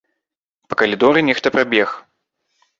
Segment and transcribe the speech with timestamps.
[0.71, 1.97] Па калідоры нехта прабег.